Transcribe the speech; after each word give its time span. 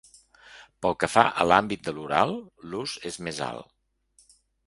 Pel 0.85 0.95
que 1.03 1.09
fa 1.15 1.25
a 1.43 1.47
l’àmbit 1.49 1.83
de 1.89 1.93
l’oral, 1.97 2.33
l’ús 2.71 2.97
és 3.13 3.21
més 3.27 3.45
alt. 3.51 4.35